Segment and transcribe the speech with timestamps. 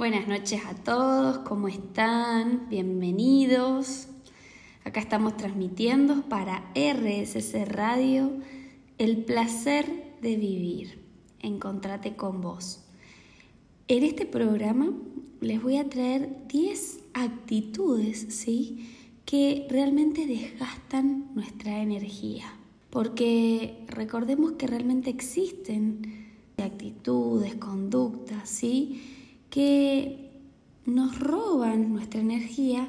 [0.00, 2.70] Buenas noches a todos, ¿cómo están?
[2.70, 4.08] Bienvenidos.
[4.82, 8.32] Acá estamos transmitiendo para RSC Radio
[8.96, 11.04] el placer de vivir.
[11.40, 12.82] Encontrate con vos.
[13.88, 14.90] En este programa
[15.42, 18.88] les voy a traer 10 actitudes, ¿sí?
[19.26, 22.46] Que realmente desgastan nuestra energía.
[22.88, 29.18] Porque recordemos que realmente existen actitudes, conductas, ¿sí?
[29.50, 30.30] Que
[30.86, 32.88] nos roban nuestra energía,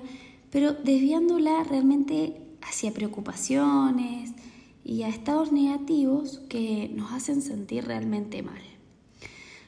[0.50, 4.32] pero desviándola realmente hacia preocupaciones
[4.84, 8.62] y a estados negativos que nos hacen sentir realmente mal.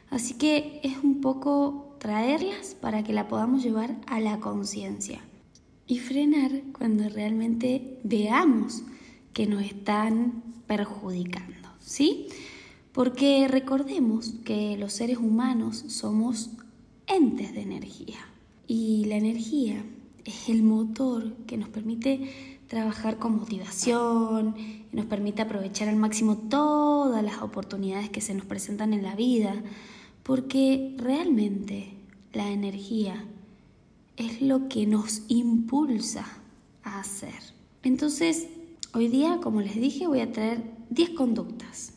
[0.10, 5.22] Así que es un poco traerlas para que la podamos llevar a la conciencia
[5.88, 8.84] y frenar cuando realmente veamos
[9.34, 12.28] que nos están perjudicando, ¿sí?
[12.92, 16.52] Porque recordemos que los seres humanos somos
[17.08, 18.20] entes de energía
[18.68, 19.84] y la energía
[20.26, 24.56] es el motor que nos permite trabajar con motivación,
[24.92, 29.62] nos permite aprovechar al máximo todas las oportunidades que se nos presentan en la vida,
[30.24, 31.94] porque realmente
[32.32, 33.26] la energía
[34.18, 36.26] es lo que nos impulsa
[36.84, 37.34] a hacer.
[37.84, 38.48] Entonces,
[38.94, 41.94] hoy día, como les dije, voy a traer 10 conductas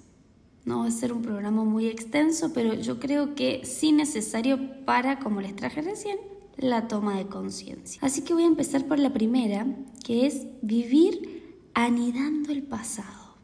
[0.67, 5.21] no va a ser un programa muy extenso, pero yo creo que sí necesario para,
[5.21, 6.19] como les traje recién,
[6.57, 8.01] la toma de conciencia.
[8.03, 9.65] Así que voy a empezar por la primera,
[10.05, 13.37] que es vivir anidando el pasado.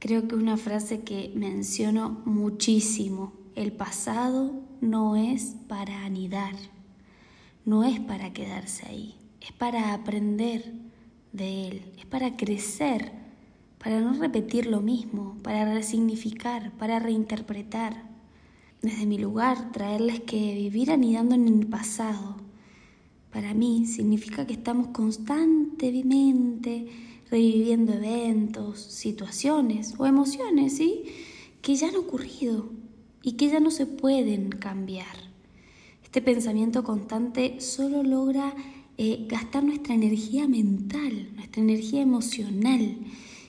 [0.00, 3.32] Creo que una frase que menciono muchísimo.
[3.54, 6.56] El pasado no es para anidar,
[7.64, 10.72] no es para quedarse ahí, es para aprender
[11.32, 13.21] de él, es para crecer
[13.82, 18.08] para no repetir lo mismo, para resignificar, para reinterpretar.
[18.80, 22.36] Desde mi lugar, traerles que vivir anidando en el pasado,
[23.32, 26.86] para mí significa que estamos constantemente
[27.30, 31.04] reviviendo eventos, situaciones o emociones, ¿sí?
[31.60, 32.70] Que ya han ocurrido
[33.22, 35.32] y que ya no se pueden cambiar.
[36.04, 38.54] Este pensamiento constante solo logra
[38.98, 42.96] eh, gastar nuestra energía mental, nuestra energía emocional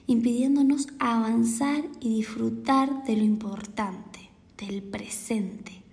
[0.07, 5.83] impidiéndonos avanzar y disfrutar de lo importante, del presente.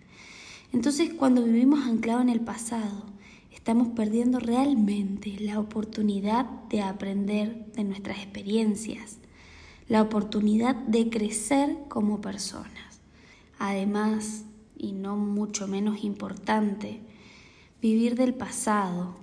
[0.73, 3.07] Entonces cuando vivimos anclados en el pasado,
[3.53, 9.19] estamos perdiendo realmente la oportunidad de aprender de nuestras experiencias,
[9.89, 13.01] la oportunidad de crecer como personas.
[13.59, 14.45] Además,
[14.77, 17.01] y no mucho menos importante,
[17.83, 19.15] vivir del pasado,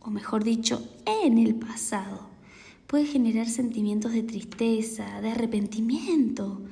[0.00, 2.33] o mejor dicho, en el pasado,
[2.86, 6.62] puede generar sentimientos de tristeza, de arrepentimiento,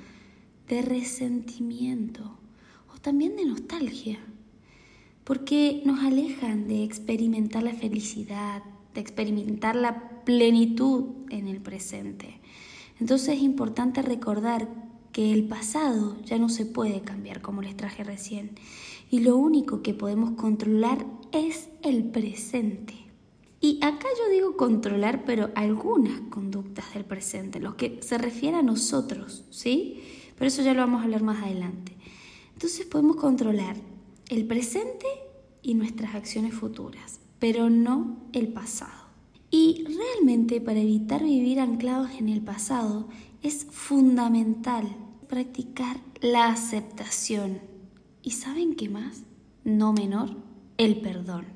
[0.69, 2.39] de resentimiento
[2.95, 4.19] o también de nostalgia,
[5.25, 8.63] porque nos alejan de experimentar la felicidad,
[8.95, 12.41] de experimentar la plenitud en el presente.
[13.01, 14.69] Entonces es importante recordar
[15.13, 18.53] que el pasado ya no se puede cambiar como les traje recién
[19.11, 23.02] y lo único que podemos controlar es el presente.
[23.65, 28.63] Y acá yo digo controlar, pero algunas conductas del presente, lo que se refiere a
[28.63, 30.03] nosotros, ¿sí?
[30.37, 31.97] Pero eso ya lo vamos a hablar más adelante.
[32.55, 33.77] Entonces podemos controlar
[34.29, 35.07] el presente
[35.63, 39.07] y nuestras acciones futuras, pero no el pasado.
[39.49, 43.09] Y realmente para evitar vivir anclados en el pasado
[43.43, 44.89] es fundamental
[45.29, 47.61] practicar la aceptación.
[48.23, 49.23] ¿Y saben qué más?
[49.63, 50.31] No menor,
[50.79, 51.47] el perdón.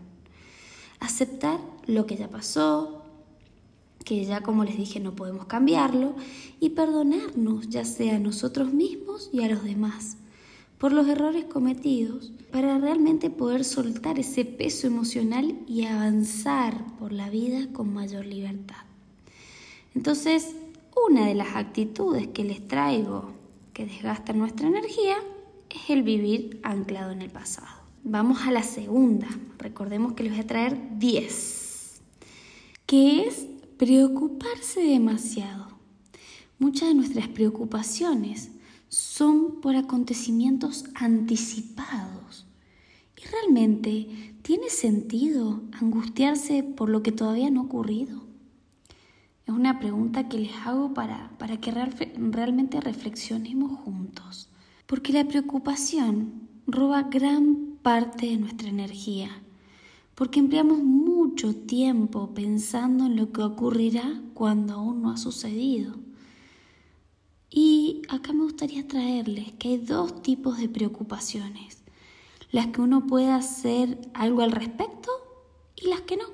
[1.01, 3.03] Aceptar lo que ya pasó,
[4.05, 6.15] que ya como les dije no podemos cambiarlo,
[6.61, 10.17] y perdonarnos ya sea a nosotros mismos y a los demás
[10.79, 17.31] por los errores cometidos, para realmente poder soltar ese peso emocional y avanzar por la
[17.31, 18.77] vida con mayor libertad.
[19.95, 20.55] Entonces,
[21.09, 23.33] una de las actitudes que les traigo
[23.73, 25.17] que desgastan nuestra energía
[25.71, 27.69] es el vivir anclado en el pasado.
[28.05, 29.29] Vamos a la segunda.
[29.59, 31.66] Recordemos que les voy a traer 10
[32.87, 33.49] que es
[33.79, 35.67] preocuparse demasiado.
[36.61, 38.53] Muchas de nuestras preocupaciones
[38.89, 42.47] son por acontecimientos anticipados.
[43.17, 48.23] ¿Y realmente tiene sentido angustiarse por lo que todavía no ha ocurrido?
[49.47, 54.49] Es una pregunta que les hago para, para que realmente reflexionemos juntos.
[54.87, 59.43] Porque la preocupación roba gran parte de nuestra energía
[60.17, 65.95] porque empleamos mucho tiempo pensando en lo que ocurrirá cuando aún no ha sucedido.
[67.51, 71.83] Y acá me gustaría traerles que hay dos tipos de preocupaciones.
[72.51, 75.11] las que uno puede hacer algo al respecto
[75.75, 76.25] y las que no,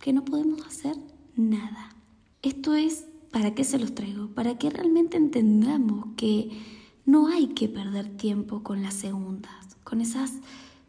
[0.00, 0.96] que no podemos hacer
[1.36, 1.96] nada.
[2.42, 4.28] Esto es, ¿para qué se los traigo?
[4.34, 6.50] Para que realmente entendamos que
[7.06, 10.32] no hay que perder tiempo con las segundas, con esas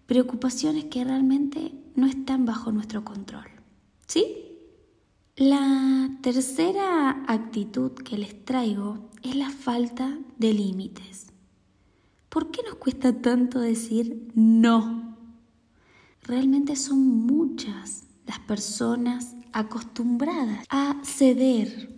[0.07, 3.45] preocupaciones que realmente no están bajo nuestro control.
[4.07, 4.45] ¿Sí?
[5.37, 11.27] La tercera actitud que les traigo es la falta de límites.
[12.29, 15.17] ¿Por qué nos cuesta tanto decir no?
[16.23, 21.93] Realmente son muchas las personas acostumbradas a ceder,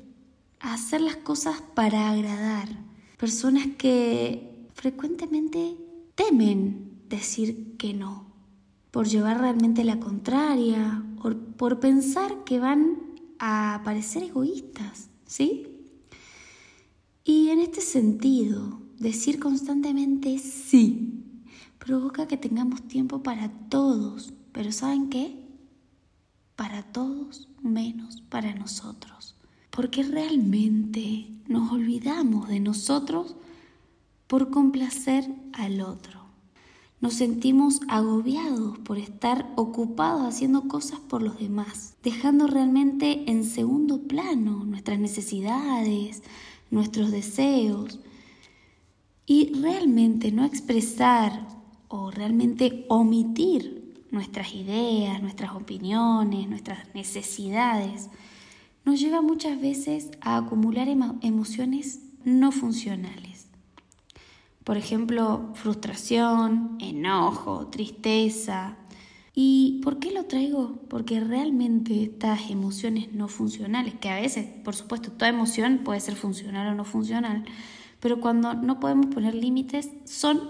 [0.60, 2.68] a hacer las cosas para agradar.
[3.18, 5.78] Personas que frecuentemente
[6.16, 8.27] temen decir que no,
[8.92, 12.98] por llevar realmente la contraria o por pensar que van
[13.40, 15.68] a parecer egoístas, ¿sí?
[17.24, 21.18] Y en este sentido, decir constantemente sí
[21.78, 25.42] provoca que tengamos tiempo para todos, pero ¿saben qué?
[26.56, 29.36] Para todos menos para nosotros.
[29.70, 33.36] Porque realmente nos olvidamos de nosotros
[34.28, 36.17] por complacer al otro.
[37.00, 44.08] Nos sentimos agobiados por estar ocupados haciendo cosas por los demás, dejando realmente en segundo
[44.08, 46.24] plano nuestras necesidades,
[46.72, 48.00] nuestros deseos
[49.28, 51.48] y realmente no expresar
[51.88, 58.10] o realmente omitir nuestras ideas, nuestras opiniones, nuestras necesidades,
[58.86, 63.27] nos lleva muchas veces a acumular emociones no funcionales.
[64.68, 68.76] Por ejemplo, frustración, enojo, tristeza.
[69.34, 70.82] ¿Y por qué lo traigo?
[70.90, 76.16] Porque realmente estas emociones no funcionales, que a veces, por supuesto, toda emoción puede ser
[76.18, 77.46] funcional o no funcional,
[78.02, 80.42] pero cuando no podemos poner límites, son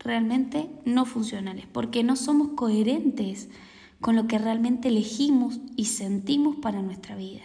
[0.00, 3.50] realmente no funcionales, porque no somos coherentes
[4.00, 7.44] con lo que realmente elegimos y sentimos para nuestra vida.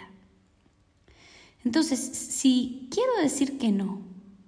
[1.63, 4.01] Entonces, si quiero decir que no,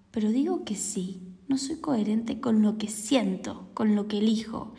[0.09, 4.73] pero digo que sí, no soy coherente con lo que siento, con lo que elijo.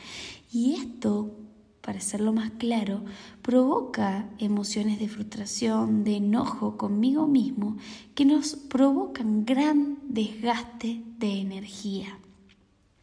[0.53, 1.37] Y esto,
[1.81, 3.05] para hacerlo más claro,
[3.43, 7.77] provoca emociones de frustración, de enojo conmigo mismo,
[8.15, 12.19] que nos provocan gran desgaste de energía,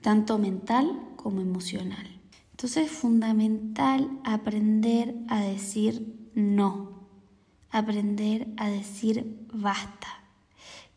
[0.01, 2.21] tanto mental como emocional.
[2.51, 7.07] Entonces es fundamental aprender a decir no,
[7.69, 10.24] aprender a decir basta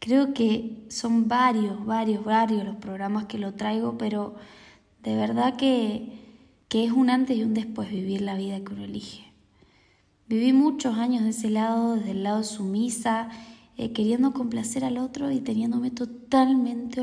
[0.08, 4.36] Creo que son varios, varios, varios los programas que lo traigo, pero
[5.02, 6.14] de verdad que,
[6.70, 9.30] es un antes y un después vivir la vida que uno elige.
[10.26, 13.28] Viví muchos años de ese lado, desde el lado sumisa,
[13.76, 17.02] eh, queriendo complacer al otro y teniéndome totalmente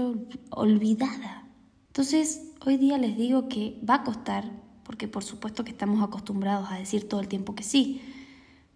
[0.49, 1.47] olvidada.
[1.89, 6.71] Entonces, hoy día les digo que va a costar, porque por supuesto que estamos acostumbrados
[6.71, 8.01] a decir todo el tiempo que sí,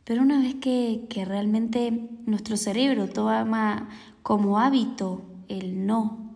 [0.10, 3.90] pero una vez que, que realmente nuestro cerebro toma
[4.24, 6.34] como hábito el no,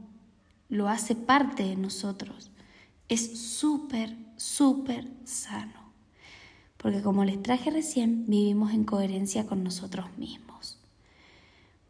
[0.70, 2.52] lo hace parte de nosotros,
[3.10, 5.92] es súper, súper sano.
[6.78, 10.78] Porque como les traje recién, vivimos en coherencia con nosotros mismos.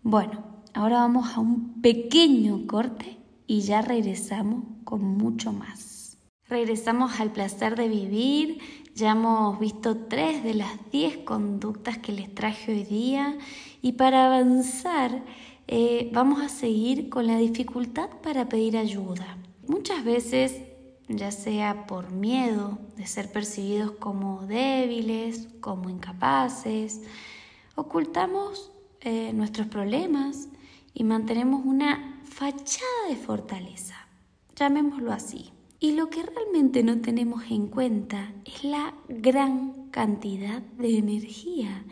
[0.03, 0.41] Bueno,
[0.74, 6.18] ahora vamos a un pequeño corte y ya regresamos con mucho más.
[6.47, 8.59] Regresamos al placer de vivir
[8.95, 13.38] ya hemos visto tres de las diez conductas que les traje hoy día
[13.81, 15.23] y para avanzar
[15.68, 19.38] eh, vamos a seguir con la dificultad para pedir ayuda.
[19.68, 20.62] Muchas veces,
[21.07, 27.02] ya sea por miedo de ser percibidos como débiles, como incapaces,
[27.76, 28.71] ocultamos
[29.02, 30.50] eh, nuestros problemas
[30.94, 33.95] y mantenemos una fachada de fortaleza,
[34.56, 35.52] llamémoslo así.
[35.83, 41.83] Y lo que realmente no tenemos en cuenta es la gran cantidad de energía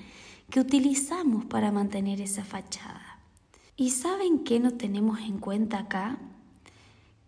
[0.50, 3.20] que utilizamos para mantener esa fachada.
[3.76, 6.20] ¿Y saben qué no tenemos en cuenta acá?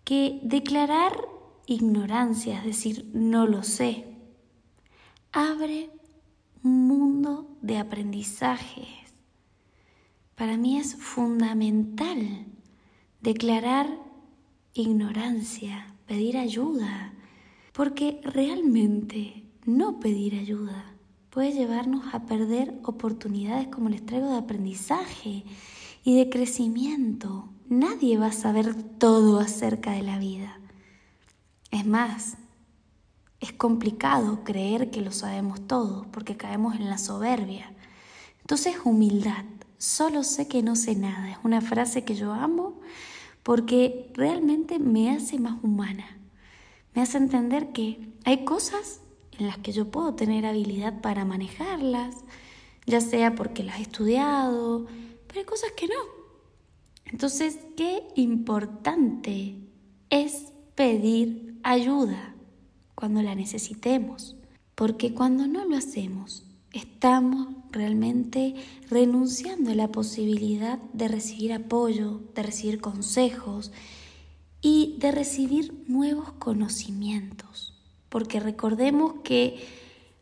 [0.05, 1.27] Que declarar
[1.65, 4.05] ignorancia, es decir, no lo sé,
[5.33, 5.89] abre
[6.63, 8.87] un mundo de aprendizajes.
[10.35, 12.45] Para mí es fundamental
[13.19, 13.99] declarar
[14.73, 17.13] ignorancia, pedir ayuda,
[17.73, 20.93] porque realmente no pedir ayuda
[21.29, 25.43] puede llevarnos a perder oportunidades como les traigo de aprendizaje
[26.03, 27.49] y de crecimiento.
[27.69, 30.59] Nadie va a saber todo acerca de la vida.
[31.71, 32.37] Es más,
[33.39, 37.73] es complicado creer que lo sabemos todo porque caemos en la soberbia.
[38.41, 39.43] Entonces, humildad.
[39.79, 41.31] Solo sé que no sé nada.
[41.31, 42.79] Es una frase que yo amo
[43.43, 46.17] porque realmente me hace más humana,
[46.95, 49.01] me hace entender que hay cosas
[49.37, 52.15] en las que yo puedo tener habilidad para manejarlas,
[52.85, 54.85] ya sea porque las he estudiado,
[55.27, 56.23] pero hay cosas que no.
[57.05, 59.57] Entonces, qué importante
[60.09, 62.35] es pedir ayuda
[62.95, 64.35] cuando la necesitemos,
[64.75, 68.55] porque cuando no lo hacemos, estamos realmente
[68.89, 73.71] renunciando a la posibilidad de recibir apoyo, de recibir consejos
[74.61, 77.79] y de recibir nuevos conocimientos.
[78.09, 79.65] Porque recordemos que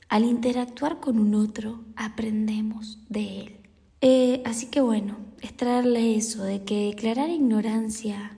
[0.09, 3.57] al interactuar con un otro aprendemos de él.
[4.01, 8.37] Eh, así que bueno, es traerle eso de que declarar ignorancia,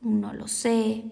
[0.00, 1.04] no lo sé,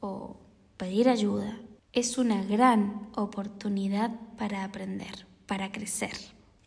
[0.00, 0.36] o
[0.76, 1.60] pedir ayuda,
[1.92, 6.12] es una gran oportunidad para aprender, para crecer.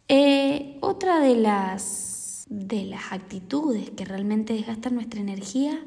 [0.07, 5.79] Eh, otra de las, de las actitudes que realmente desgastan nuestra energía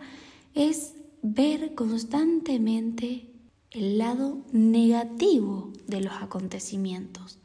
[0.55, 3.29] es ver constantemente
[3.71, 7.39] el lado negativo de los acontecimientos.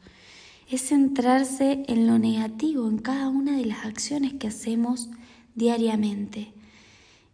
[0.68, 5.10] Es centrarse en lo negativo en cada una de las acciones que hacemos
[5.54, 6.52] diariamente.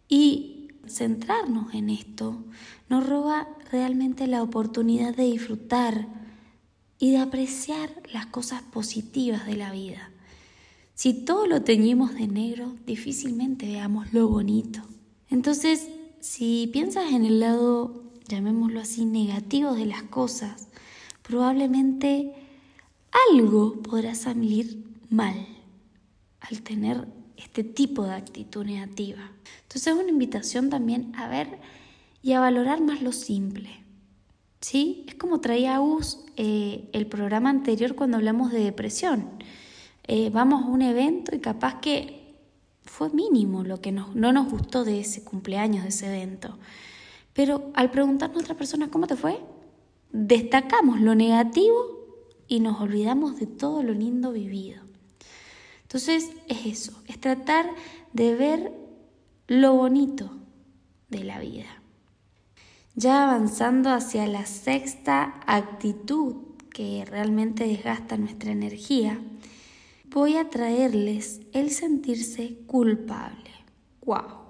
[0.09, 2.45] Y centrarnos en esto
[2.89, 6.20] nos roba realmente la oportunidad de disfrutar
[7.01, 10.11] y de apreciar las cosas positivas de la vida.
[10.95, 14.83] Si todo lo teñimos de negro, difícilmente veamos lo bonito.
[15.31, 15.89] Entonces,
[16.21, 20.69] si piensas en el lado, llamémoslo así, negativo de las cosas,
[21.23, 22.35] probablemente
[23.33, 25.47] algo podrá salir mal
[26.41, 29.31] al tener este tipo de actitud negativa.
[29.63, 31.49] Entonces es una invitación también a ver
[32.23, 33.71] y a valorar más lo simple.
[34.61, 35.05] ¿Sí?
[35.09, 39.31] Es como traía Us eh, el programa anterior cuando hablamos de depresión.
[40.05, 42.35] Eh, vamos a un evento y capaz que
[42.85, 46.59] fue mínimo lo que no nos gustó de ese cumpleaños, de ese evento.
[47.33, 49.41] Pero al preguntarnos a otra persona cómo te fue,
[50.13, 52.01] destacamos lo negativo
[52.49, 54.83] y nos olvidamos de todo lo lindo vivido.
[55.83, 57.71] Entonces es eso, es tratar
[58.13, 58.73] de ver
[59.47, 60.31] lo bonito
[61.09, 61.80] de la vida.
[62.97, 66.35] Ya avanzando hacia la sexta actitud
[66.73, 69.21] que realmente desgasta nuestra energía,
[70.11, 73.51] voy a traerles el sentirse culpable.
[74.05, 74.41] ¡Wow!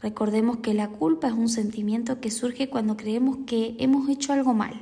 [0.00, 4.54] Recordemos que la culpa es un sentimiento que surge cuando creemos que hemos hecho algo
[4.54, 4.80] mal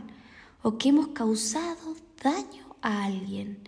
[0.63, 3.59] o que hemos causado daño a alguien.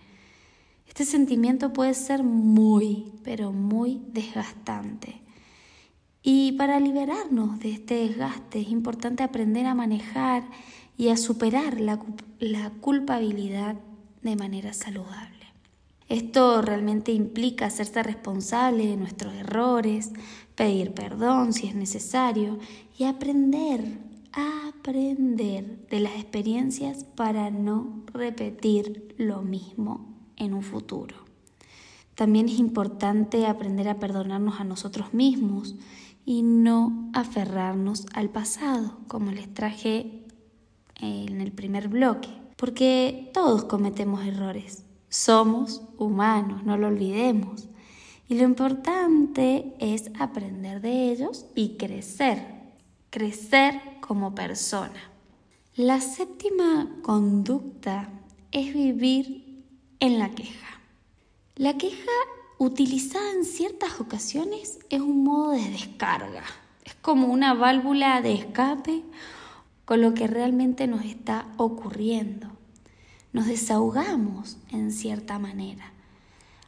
[0.87, 5.22] Este sentimiento puede ser muy, pero muy desgastante.
[6.23, 10.43] Y para liberarnos de este desgaste es importante aprender a manejar
[10.97, 11.99] y a superar la,
[12.39, 13.75] la culpabilidad
[14.21, 15.33] de manera saludable.
[16.07, 20.11] Esto realmente implica hacerse responsable de nuestros errores,
[20.55, 22.57] pedir perdón si es necesario
[22.97, 23.83] y aprender,
[24.31, 31.15] aprender de las experiencias para no repetir lo mismo en un futuro.
[32.15, 35.75] También es importante aprender a perdonarnos a nosotros mismos
[36.25, 40.25] y no aferrarnos al pasado, como les traje
[40.99, 47.69] en el primer bloque, porque todos cometemos errores somos humanos, no lo olvidemos.
[48.27, 52.43] Y lo importante es aprender de ellos y crecer,
[53.11, 55.11] crecer como persona.
[55.75, 58.09] La séptima conducta
[58.51, 59.63] es vivir
[59.99, 60.81] en la queja.
[61.57, 62.11] La queja
[62.57, 66.43] utilizada en ciertas ocasiones es un modo de descarga,
[66.83, 69.03] es como una válvula de escape
[69.85, 72.53] con lo que realmente nos está ocurriendo
[73.33, 75.91] nos desahogamos en cierta manera.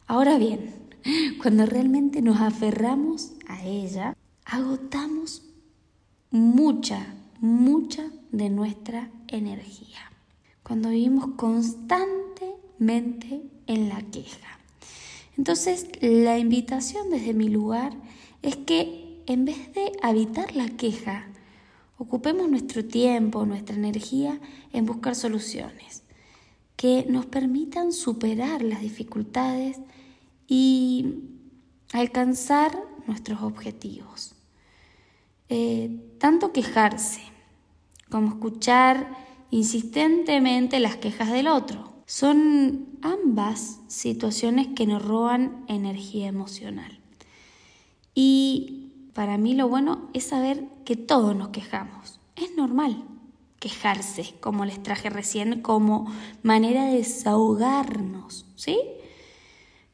[0.07, 0.73] Ahora bien,
[1.41, 5.43] cuando realmente nos aferramos a ella, agotamos
[6.31, 10.11] mucha, mucha de nuestra energía.
[10.63, 14.59] Cuando vivimos constantemente en la queja.
[15.37, 17.93] Entonces, la invitación desde mi lugar
[18.41, 21.27] es que en vez de habitar la queja,
[21.97, 24.39] ocupemos nuestro tiempo, nuestra energía
[24.71, 26.03] en buscar soluciones
[26.75, 29.79] que nos permitan superar las dificultades
[30.47, 31.15] y
[31.93, 32.77] alcanzar
[33.07, 34.35] nuestros objetivos.
[35.47, 37.21] Eh, tanto quejarse
[38.09, 39.09] como escuchar
[39.51, 46.99] insistentemente las quejas del otro son ambas situaciones que nos roban energía emocional.
[48.13, 52.19] Y para mí lo bueno es saber que todos nos quejamos.
[52.35, 53.03] Es normal
[53.59, 58.77] quejarse, como les traje recién, como manera de desahogarnos, ¿sí?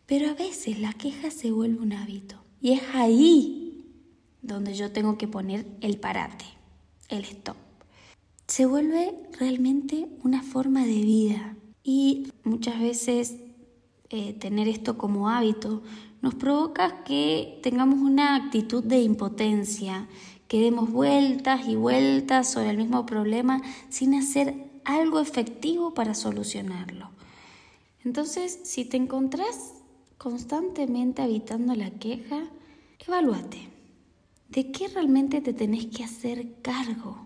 [0.05, 3.85] Pero a veces la queja se vuelve un hábito y es ahí
[4.41, 6.45] donde yo tengo que poner el parate,
[7.09, 7.55] el stop.
[8.47, 11.55] se vuelve realmente una forma de vida.
[11.83, 13.37] Y muchas veces
[14.09, 15.81] eh, tener esto como hábito
[16.21, 20.07] nos provoca que tengamos una actitud de impotencia,
[20.47, 27.09] que demos vueltas y vueltas sobre el mismo problema sin hacer algo efectivo para solucionarlo.
[28.03, 29.73] Entonces, si te encontrás
[30.17, 32.43] constantemente habitando la queja,
[32.99, 33.69] evalúate.
[34.49, 37.17] ¿De qué realmente te tenés que hacer cargo?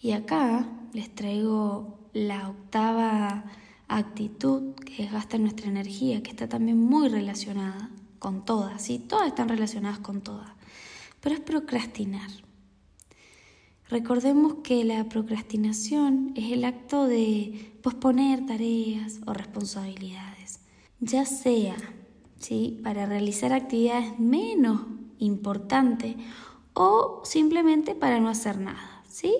[0.00, 3.44] Y acá les traigo la octava
[3.88, 8.98] actitud que desgasta nuestra energía, que está también muy relacionada con todas, ¿sí?
[8.98, 10.50] Todas están relacionadas con todas,
[11.20, 12.30] pero es procrastinar.
[13.90, 20.60] Recordemos que la procrastinación es el acto de posponer tareas o responsabilidades,
[21.00, 21.76] ya sea
[22.38, 22.80] ¿sí?
[22.82, 24.80] para realizar actividades menos
[25.18, 26.16] importantes
[26.72, 29.02] o simplemente para no hacer nada.
[29.06, 29.34] ¿sí?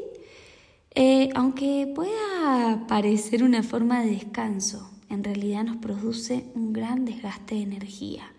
[0.96, 7.56] Eh, aunque pueda parecer una forma de descanso, en realidad nos produce un gran desgaste
[7.56, 8.32] de energía.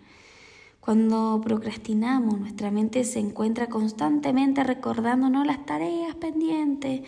[0.80, 7.02] Cuando procrastinamos, nuestra mente se encuentra constantemente recordándonos las tareas pendientes,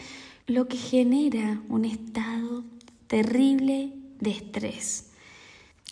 [0.47, 2.65] lo que genera un estado
[3.07, 5.13] terrible de estrés.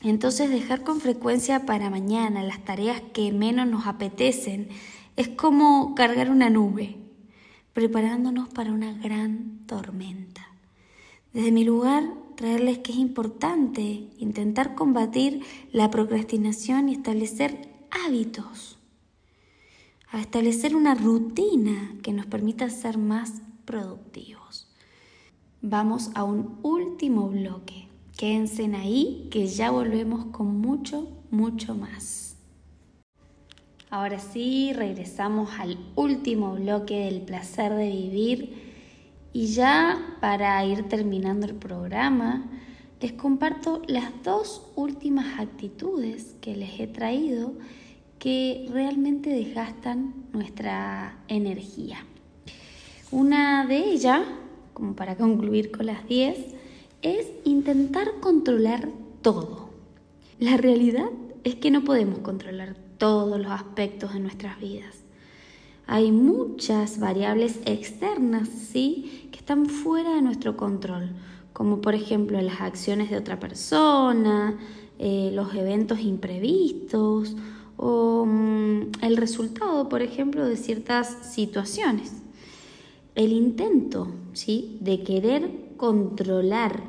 [0.03, 4.69] Entonces dejar con frecuencia para mañana las tareas que menos nos apetecen
[5.17, 7.06] es como cargar una nube,
[7.77, 10.49] preparándonos para una gran tormenta.
[11.35, 15.43] Desde mi lugar, traerles que es importante intentar combatir
[15.73, 18.79] la procrastinación y establecer hábitos,
[20.11, 24.75] a establecer una rutina que nos permita ser más productivos.
[25.61, 27.89] Vamos a un último bloque.
[28.17, 32.36] Quédense ahí que ya volvemos con mucho, mucho más.
[33.89, 38.67] Ahora sí, regresamos al último bloque del placer de vivir
[39.33, 42.51] y ya para ir terminando el programa,
[43.01, 47.53] les comparto las dos últimas actitudes que les he traído
[48.19, 51.99] que realmente desgastan nuestra energía.
[53.13, 54.23] Una de ellas,
[54.73, 56.39] como para concluir con las 10,
[57.03, 58.89] es intentar controlar
[59.23, 59.71] todo.
[60.41, 61.11] La realidad
[61.45, 64.97] es que no podemos controlar todos los aspectos de nuestras vidas.
[65.87, 71.11] Hay muchas variables externas, sí, que están fuera de nuestro control,
[71.53, 74.59] como por ejemplo las acciones de otra persona,
[74.99, 77.37] eh, los eventos imprevistos
[77.77, 82.13] o mm, el resultado, por ejemplo, de ciertas situaciones.
[83.15, 84.79] El intento ¿sí?
[84.81, 86.83] de querer controlar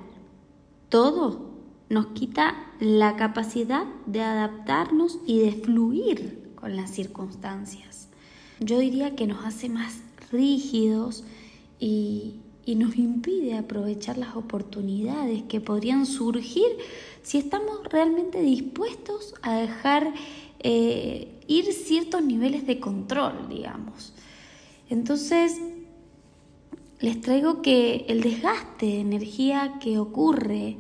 [0.90, 1.48] todo
[1.90, 8.10] nos quita la capacidad de adaptarnos y de fluir con las circunstancias.
[8.60, 11.24] Yo diría que nos hace más rígidos
[11.80, 12.36] y,
[12.66, 16.68] y nos impide aprovechar las oportunidades que podrían surgir
[17.24, 20.14] si estamos realmente dispuestos a dejar
[20.60, 24.14] eh, ir ciertos niveles de control, digamos.
[24.90, 25.62] Entonces,
[27.00, 30.78] les traigo que el desgaste de energía que ocurre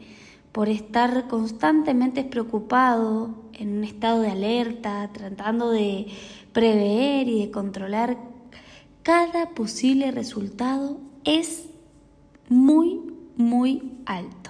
[0.58, 6.08] por estar constantemente preocupado, en un estado de alerta, tratando de
[6.52, 8.18] prever y de controlar
[9.04, 11.66] cada posible resultado, es
[12.50, 13.02] muy,
[13.36, 14.50] muy alto.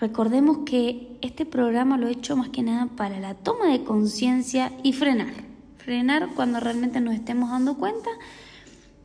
[0.00, 4.72] Recordemos que este programa lo he hecho más que nada para la toma de conciencia
[4.82, 5.34] y frenar.
[5.76, 8.10] Frenar cuando realmente nos estemos dando cuenta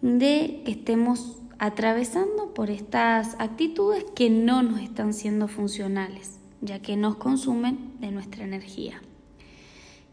[0.02, 6.96] de que estemos atravesando por estas actitudes que no nos están siendo funcionales, ya que
[6.98, 9.02] nos consumen de nuestra energía.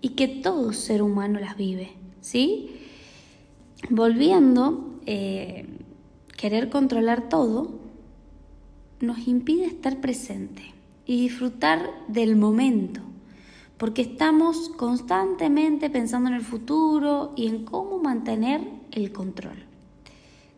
[0.01, 2.71] Y que todo ser humano las vive, ¿sí?
[3.91, 5.67] Volviendo, eh,
[6.37, 7.85] querer controlar todo
[9.01, 10.75] nos impide estar presente
[11.07, 13.01] y disfrutar del momento,
[13.77, 19.65] porque estamos constantemente pensando en el futuro y en cómo mantener el control,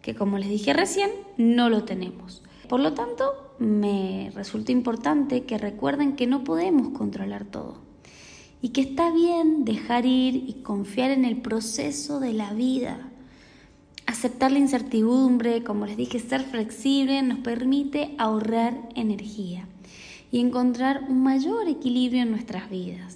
[0.06, 2.44] que como les dije recién, no lo tenemos.
[2.68, 7.78] Por lo tanto, me resulta importante que recuerden que no podemos controlar todo
[8.62, 13.10] y que está bien dejar ir y confiar en el proceso de la vida.
[14.06, 19.66] Aceptar la incertidumbre, como les dije, ser flexible nos permite ahorrar energía
[20.30, 23.15] y encontrar un mayor equilibrio en nuestras vidas.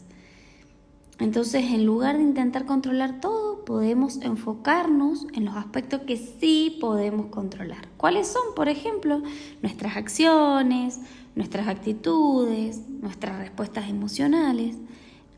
[1.20, 7.26] Entonces, en lugar de intentar controlar todo, podemos enfocarnos en los aspectos que sí podemos
[7.26, 7.88] controlar.
[7.98, 8.54] ¿Cuáles son?
[8.56, 9.22] Por ejemplo,
[9.60, 10.98] nuestras acciones,
[11.34, 14.76] nuestras actitudes, nuestras respuestas emocionales.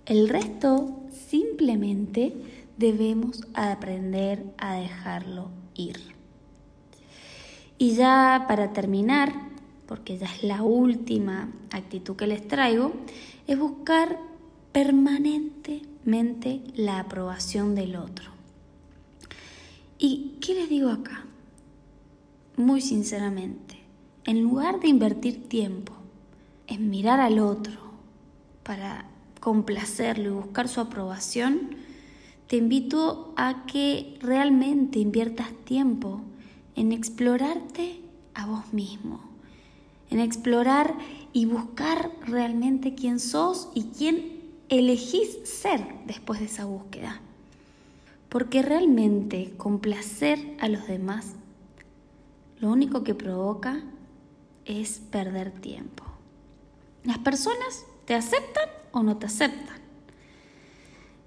[0.06, 2.32] El resto simplemente
[2.76, 5.98] debemos aprender a dejarlo ir.
[7.76, 9.32] Y ya para terminar,
[9.86, 12.92] porque ya es la última actitud que les traigo,
[13.48, 14.18] es buscar
[14.72, 18.30] permanentemente la aprobación del otro.
[19.98, 21.24] ¿Y qué les digo acá?
[22.56, 23.78] Muy sinceramente,
[24.24, 25.92] en lugar de invertir tiempo
[26.66, 27.78] en mirar al otro
[28.62, 29.06] para
[29.40, 31.76] complacerlo y buscar su aprobación,
[32.46, 36.22] te invito a que realmente inviertas tiempo
[36.76, 38.00] en explorarte
[38.34, 39.20] a vos mismo,
[40.10, 40.96] en explorar
[41.32, 44.41] y buscar realmente quién sos y quién
[44.78, 47.20] elegís ser después de esa búsqueda.
[48.28, 51.34] Porque realmente complacer a los demás
[52.58, 53.82] lo único que provoca
[54.64, 56.04] es perder tiempo.
[57.04, 59.82] Las personas te aceptan o no te aceptan.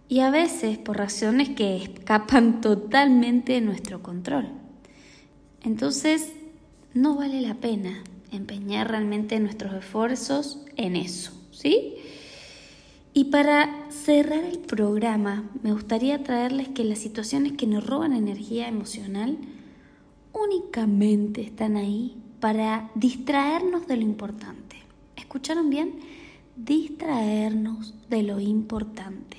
[0.07, 4.47] Y a veces por razones que escapan totalmente de nuestro control.
[5.61, 6.31] Entonces,
[6.93, 11.95] no vale la pena empeñar realmente nuestros esfuerzos en eso, ¿sí?
[13.17, 18.67] Y para cerrar el programa, me gustaría traerles que las situaciones que nos roban energía
[18.67, 19.37] emocional
[20.33, 24.75] únicamente están ahí para distraernos de lo importante.
[25.15, 25.93] ¿Escucharon bien?
[26.57, 29.37] Distraernos de lo importante,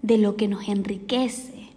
[0.00, 1.68] de lo que nos enriquece.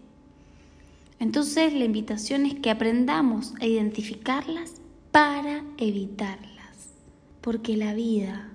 [1.20, 4.76] Entonces la invitación es que aprendamos a identificarlas
[5.12, 6.94] para evitarlas,
[7.42, 8.54] porque la vida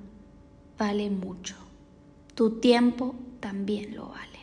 [0.79, 1.60] vale mucho.
[2.35, 4.39] Tu tiempo también lo vale.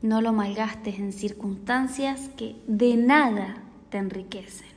[0.00, 4.68] No lo malgastes en circunstancias que de nada te enriquecen.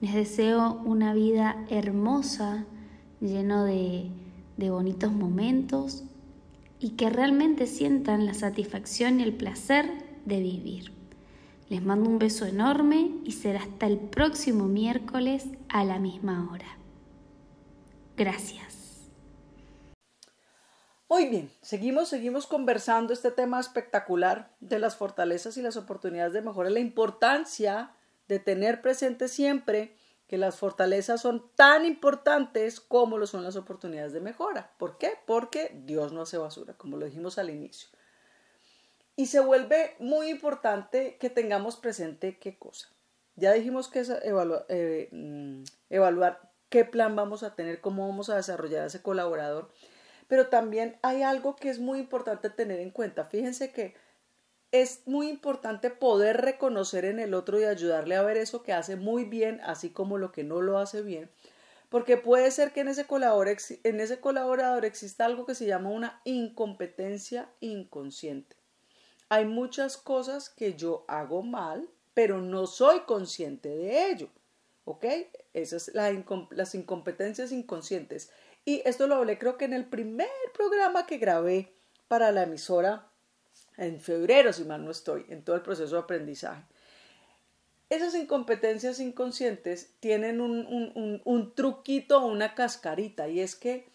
[0.00, 2.64] Les deseo una vida hermosa,
[3.20, 4.10] lleno de,
[4.56, 6.04] de bonitos momentos
[6.78, 9.90] y que realmente sientan la satisfacción y el placer
[10.24, 10.92] de vivir.
[11.68, 16.76] Les mando un beso enorme y será hasta el próximo miércoles a la misma hora.
[18.16, 18.85] Gracias.
[21.08, 26.42] Muy bien, seguimos, seguimos conversando este tema espectacular de las fortalezas y las oportunidades de
[26.42, 27.92] mejora, la importancia
[28.26, 34.12] de tener presente siempre que las fortalezas son tan importantes como lo son las oportunidades
[34.12, 34.72] de mejora.
[34.78, 35.12] ¿Por qué?
[35.24, 37.88] Porque Dios no hace basura, como lo dijimos al inicio.
[39.14, 42.88] Y se vuelve muy importante que tengamos presente qué cosa.
[43.36, 48.36] Ya dijimos que es eh, mm, evaluar qué plan vamos a tener, cómo vamos a
[48.36, 49.70] desarrollar a ese colaborador.
[50.28, 53.24] Pero también hay algo que es muy importante tener en cuenta.
[53.24, 53.94] Fíjense que
[54.72, 58.96] es muy importante poder reconocer en el otro y ayudarle a ver eso que hace
[58.96, 61.30] muy bien, así como lo que no lo hace bien.
[61.88, 65.90] Porque puede ser que en ese, colaborador, en ese colaborador exista algo que se llama
[65.90, 68.56] una incompetencia inconsciente.
[69.28, 74.28] Hay muchas cosas que yo hago mal, pero no soy consciente de ello.
[74.84, 75.04] ¿Ok?
[75.52, 78.30] Esas son las incompetencias inconscientes.
[78.66, 81.72] Y esto lo hablé creo que en el primer programa que grabé
[82.08, 83.08] para la emisora
[83.76, 86.64] en febrero, si mal no estoy, en todo el proceso de aprendizaje.
[87.88, 93.88] Esas incompetencias inconscientes tienen un, un, un truquito o una cascarita y es que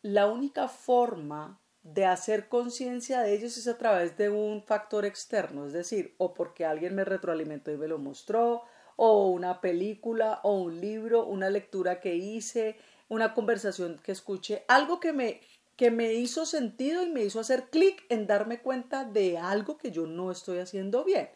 [0.00, 5.66] la única forma de hacer conciencia de ellos es a través de un factor externo,
[5.66, 8.62] es decir, o porque alguien me retroalimentó y me lo mostró,
[8.96, 15.00] o una película, o un libro, una lectura que hice, una conversación que escuché, algo
[15.00, 15.40] que me,
[15.76, 19.90] que me hizo sentido y me hizo hacer clic en darme cuenta de algo que
[19.90, 21.30] yo no estoy haciendo bien.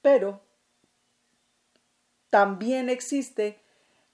[0.00, 0.42] Pero
[2.30, 3.60] también existe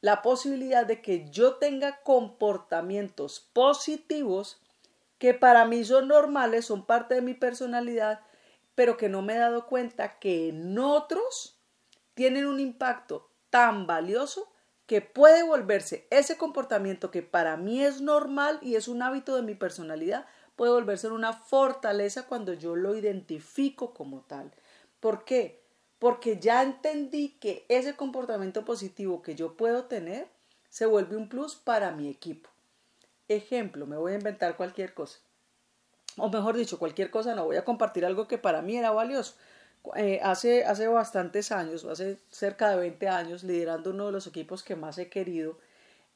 [0.00, 4.60] la posibilidad de que yo tenga comportamientos positivos
[5.18, 8.20] que para mí son normales, son parte de mi personalidad,
[8.74, 11.60] pero que no me he dado cuenta que en otros
[12.14, 14.52] tienen un impacto tan valioso
[14.88, 19.42] que puede volverse ese comportamiento que para mí es normal y es un hábito de
[19.42, 20.24] mi personalidad,
[20.56, 24.50] puede volverse una fortaleza cuando yo lo identifico como tal.
[24.98, 25.60] ¿Por qué?
[25.98, 30.26] Porque ya entendí que ese comportamiento positivo que yo puedo tener
[30.70, 32.48] se vuelve un plus para mi equipo.
[33.28, 35.18] Ejemplo, me voy a inventar cualquier cosa.
[36.16, 39.34] O mejor dicho, cualquier cosa, no voy a compartir algo que para mí era valioso.
[39.96, 44.62] Eh, hace, hace bastantes años, hace cerca de 20 años, liderando uno de los equipos
[44.62, 45.58] que más he querido,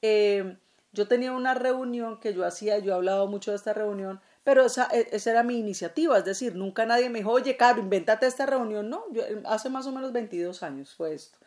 [0.03, 0.57] eh,
[0.93, 4.67] yo tenía una reunión que yo hacía, yo he hablado mucho de esta reunión, pero
[4.67, 8.27] esa, e, esa, era mi iniciativa, es decir, nunca nadie me dijo, oye, Caro, invéntate
[8.27, 11.39] esta reunión, no, yo, hace más o menos 22 años fue esto.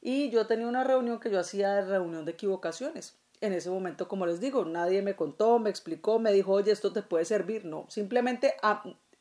[0.00, 4.08] Y yo tenía una reunión que yo hacía de reunión de equivocaciones en ese momento,
[4.08, 7.64] como les digo, nadie me contó, me explicó, me dijo, oye, esto te puede servir.
[7.64, 8.54] No, simplemente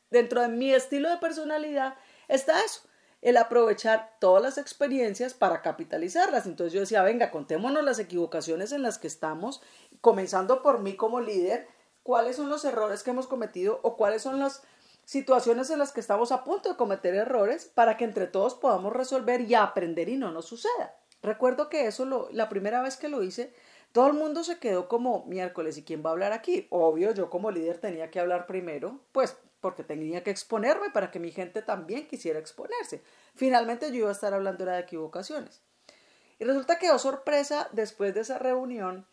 [0.09, 1.95] dentro de mi estilo de personalidad
[2.27, 2.81] está eso.
[3.21, 6.45] el aprovechar todas las experiencias para capitalizarlas.
[6.45, 9.61] Entonces yo decía, venga, contémonos las equivocaciones en las que estamos,
[10.01, 11.67] comenzando por mí como líder,
[12.03, 14.61] cuáles son los errores que hemos cometido o cuáles son las
[15.03, 18.93] situaciones en las que estamos a punto de cometer errores para que entre todos podamos
[18.93, 20.95] resolver y aprender y no nos suceda.
[21.23, 23.53] Recuerdo que eso lo, la primera vez que lo hice,
[23.93, 26.67] todo el mundo se quedó como miércoles, ¿y quién va a hablar aquí?
[26.69, 29.37] Obvio, yo como líder tenía que hablar primero, pues
[29.67, 33.03] porque tenía que exponerme para que mi gente también quisiera exponerse.
[33.35, 35.61] Finalmente yo iba a estar hablando de equivocaciones.
[36.39, 39.05] Y resulta que, oh sorpresa, después de esa reunión,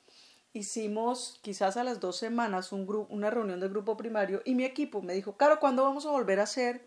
[0.52, 5.02] hicimos quizás a las dos semanas un una reunión del grupo primario y mi equipo
[5.02, 6.86] me dijo, Caro, ¿cuándo vamos a volver a hacer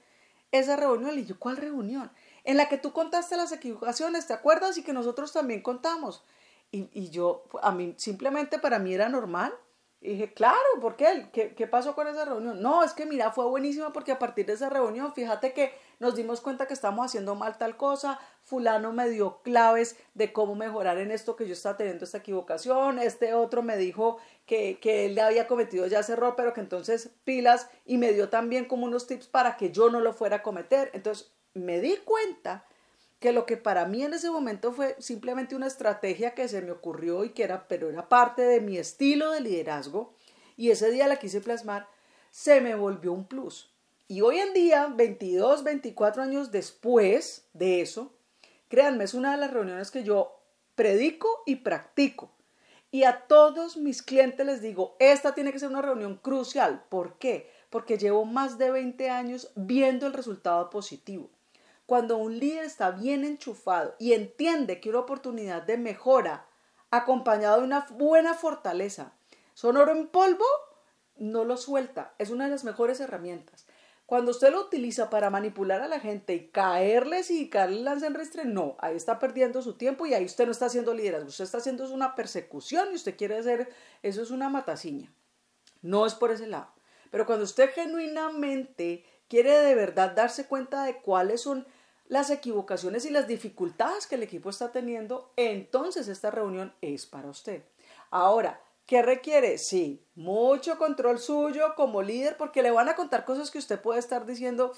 [0.54, 1.20] esa reunión?
[1.20, 2.10] Y yo, ¿cuál reunión?
[2.46, 4.78] En la que tú contaste las equivocaciones, ¿te acuerdas?
[4.78, 6.24] Y que nosotros también contamos.
[6.72, 9.54] Y, y yo, a mí, simplemente para mí era normal.
[10.08, 11.28] Y dije, claro, ¿por qué?
[11.34, 11.54] qué?
[11.54, 12.62] ¿Qué pasó con esa reunión?
[12.62, 16.16] No, es que mira, fue buenísima porque a partir de esa reunión, fíjate que nos
[16.16, 20.98] dimos cuenta que estamos haciendo mal tal cosa, fulano me dio claves de cómo mejorar
[20.98, 25.16] en esto que yo estaba teniendo esta equivocación, este otro me dijo que, que él
[25.16, 28.86] le había cometido ya ese error, pero que entonces pilas y me dio también como
[28.86, 30.90] unos tips para que yo no lo fuera a cometer.
[30.94, 32.66] Entonces me di cuenta
[33.20, 36.72] que lo que para mí en ese momento fue simplemente una estrategia que se me
[36.72, 40.14] ocurrió y que era, pero era parte de mi estilo de liderazgo,
[40.56, 41.88] y ese día la quise plasmar,
[42.32, 43.74] se me volvió un plus.
[44.08, 48.14] Y hoy en día, 22, 24 años después de eso,
[48.70, 50.40] créanme, es una de las reuniones que yo
[50.76, 52.32] predico y practico.
[52.90, 56.86] Y a todos mis clientes les digo, esta tiene que ser una reunión crucial.
[56.88, 57.52] ¿Por qué?
[57.70, 61.30] Porque llevo más de 20 años viendo el resultado positivo.
[61.88, 66.46] Cuando un líder está bien enchufado y entiende que una oportunidad de mejora
[66.92, 69.14] acompañado de una buena fortaleza
[69.54, 70.44] son oro en polvo,
[71.16, 72.14] no lo suelta.
[72.18, 73.66] Es una de las mejores herramientas.
[74.06, 78.16] Cuando usted lo utiliza para manipular a la gente y caerles y caerles lance en
[78.16, 81.46] restre, no, ahí está perdiendo su tiempo y ahí usted no está haciendo liderazgo, usted
[81.46, 83.70] está haciendo una persecución y usted quiere hacer,
[84.04, 85.14] eso es una mataciña.
[85.82, 86.68] No es por ese lado.
[87.12, 91.66] Pero cuando usted genuinamente quiere de verdad darse cuenta de cuáles son
[92.08, 97.30] las equivocaciones y las dificultades que el equipo está teniendo, entonces esta reunión es para
[97.30, 97.64] usted.
[98.10, 99.58] Ahora, ¿Qué requiere?
[99.58, 104.00] Sí, mucho control suyo como líder porque le van a contar cosas que usted puede
[104.00, 104.72] estar diciendo,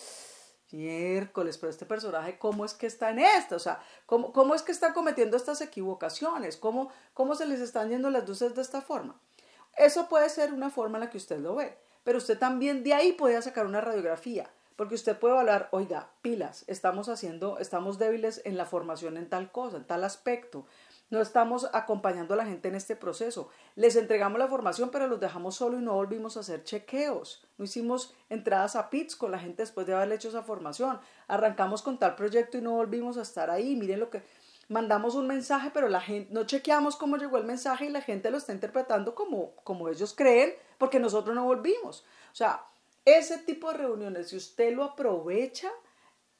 [0.71, 3.55] miércoles, pero este personaje, ¿cómo es que está en esto?
[3.55, 6.57] O sea, ¿cómo, es que está cometiendo estas equivocaciones?
[6.57, 9.21] ¿Cómo, ¿Cómo se les están yendo las luces de esta forma?
[9.77, 12.95] Eso puede ser una forma en la que usted lo ve, pero usted también de
[12.95, 18.41] ahí puede sacar una radiografía, porque usted puede hablar, oiga, pilas, estamos haciendo, estamos débiles
[18.45, 20.65] en la formación en tal cosa, en tal aspecto,
[21.09, 23.49] no estamos acompañando a la gente en este proceso.
[23.75, 27.45] Les entregamos la formación, pero los dejamos solo y no volvimos a hacer chequeos.
[27.57, 30.97] No hicimos entradas a PITS con la gente después de haberle hecho esa formación.
[31.27, 33.75] Arrancamos con tal proyecto y no volvimos a estar ahí.
[33.75, 34.23] Miren lo que
[34.69, 38.31] mandamos un mensaje, pero la gente no chequeamos cómo llegó el mensaje y la gente
[38.31, 42.05] lo está interpretando como, como ellos creen, porque nosotros no volvimos.
[42.31, 42.63] O sea,
[43.05, 45.69] ese tipo de reuniones, si usted lo aprovecha,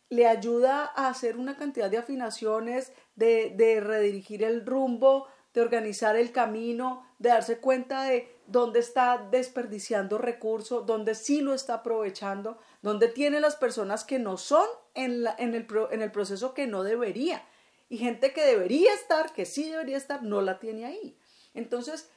[0.10, 6.16] le ayuda a hacer una cantidad de afinaciones, de, de, redirigir el rumbo, de organizar
[6.16, 12.58] el camino, de darse cuenta de dónde está desperdiciando recursos, dónde sí lo está aprovechando,
[12.82, 16.66] dónde tiene las personas que no son en, la, en, el, en el proceso que
[16.66, 17.44] no debería.
[17.88, 21.18] Y gente que debería estar, que sí debería estar, no la tiene ahí.
[21.54, 22.10] Entonces,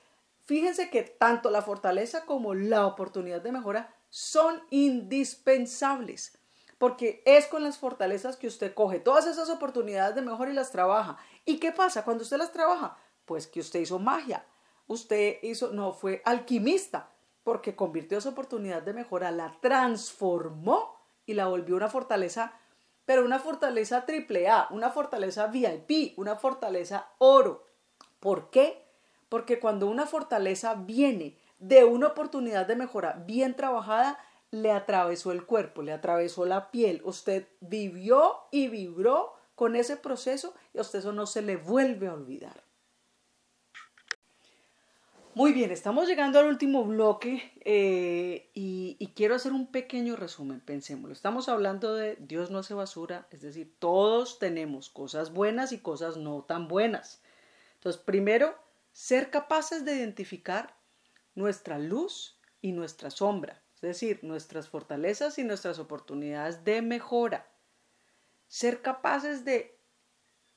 [0.44, 6.38] fíjense que tanto la fortaleza como la oportunidad de mejora son indispensables
[6.76, 10.70] porque es con las fortalezas que usted coge todas esas oportunidades de mejor y las
[10.70, 11.16] trabaja.
[11.46, 12.98] ¿Y qué pasa cuando usted las trabaja?
[13.24, 14.44] Pues que usted hizo magia,
[14.88, 17.08] usted hizo, no fue alquimista,
[17.42, 22.52] porque convirtió esa oportunidad de mejora, la transformó y la volvió una fortaleza,
[23.06, 27.64] pero una fortaleza triple A, una fortaleza VIP, una fortaleza oro.
[28.20, 28.84] ¿Por qué?
[29.28, 34.18] Porque cuando una fortaleza viene de una oportunidad de mejora bien trabajada,
[34.50, 37.00] le atravesó el cuerpo, le atravesó la piel.
[37.04, 42.08] Usted vivió y vibró con ese proceso y a usted eso no se le vuelve
[42.08, 42.64] a olvidar.
[45.34, 50.60] Muy bien, estamos llegando al último bloque eh, y, y, quiero hacer un pequeño resumen,
[50.60, 51.14] pensémoslo.
[51.14, 56.18] Estamos hablando de Dios no hace basura, es decir, todos tenemos cosas buenas y cosas
[56.18, 57.22] no tan buenas.
[57.76, 58.54] Entonces, primero,
[58.90, 60.81] ser capaces de identificar
[61.34, 67.50] nuestra luz y nuestra sombra es decir, nuestras fortalezas y nuestras oportunidades de mejora.
[68.46, 69.76] Ser capaces de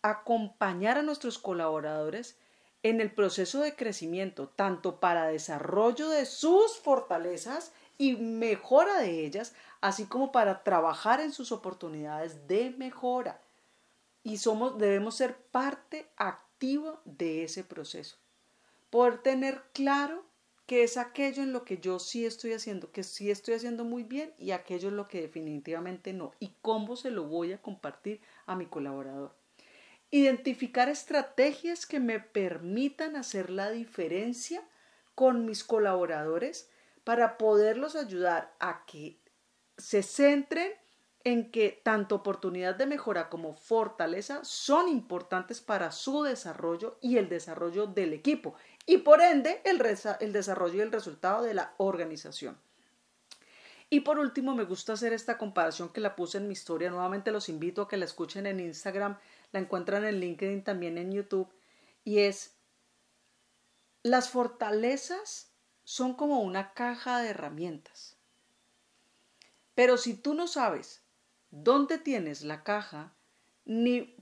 [0.03, 2.37] acompañar a nuestros colaboradores
[2.83, 9.55] en el proceso de crecimiento, tanto para desarrollo de sus fortalezas y mejora de ellas,
[9.81, 13.41] así como para trabajar en sus oportunidades de mejora.
[14.21, 18.17] Y somos, debemos ser parte activa de ese proceso.
[18.91, 20.23] Poder tener claro
[20.65, 24.03] que es aquello en lo que yo sí estoy haciendo, que sí estoy haciendo muy
[24.03, 26.31] bien y aquello en lo que definitivamente no.
[26.39, 29.35] Y cómo se lo voy a compartir a mi colaborador.
[30.09, 34.63] Identificar estrategias que me permitan hacer la diferencia
[35.13, 36.69] con mis colaboradores
[37.03, 39.19] para poderlos ayudar a que
[39.77, 40.71] se centren
[41.23, 47.29] en que tanto oportunidad de mejora como fortaleza son importantes para su desarrollo y el
[47.29, 49.79] desarrollo del equipo y por ende el,
[50.31, 52.57] desarrollo y el resultado de la organización.
[53.89, 56.89] Y por último, me gusta hacer esta comparación que la puse en mi historia.
[56.89, 59.17] Nuevamente los invito a que la escuchen en Instagram,
[59.51, 61.49] la encuentran en LinkedIn, también en YouTube.
[62.03, 62.55] Y es,
[64.03, 65.51] las fortalezas
[65.83, 68.17] son como una caja de herramientas.
[69.75, 71.01] Pero si tú no sabes
[71.51, 73.13] dónde tienes la caja,
[73.65, 74.15] ni